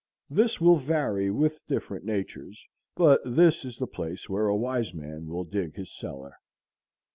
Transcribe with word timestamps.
This 0.31 0.59
will 0.59 0.77
vary 0.77 1.29
with 1.29 1.63
different 1.67 2.03
natures, 2.05 2.67
but 2.95 3.21
this 3.23 3.63
is 3.63 3.77
the 3.77 3.85
place 3.85 4.27
where 4.27 4.47
a 4.47 4.55
wise 4.57 4.95
man 4.95 5.27
will 5.27 5.43
dig 5.43 5.75
his 5.75 5.95
cellar.... 5.95 6.37